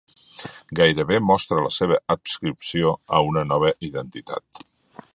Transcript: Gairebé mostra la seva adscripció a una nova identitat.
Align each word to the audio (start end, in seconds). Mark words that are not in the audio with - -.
Gairebé 0.79 1.19
mostra 1.33 1.59
la 1.67 1.71
seva 1.77 1.99
adscripció 2.15 2.97
a 3.19 3.23
una 3.31 3.47
nova 3.55 3.75
identitat. 3.91 4.65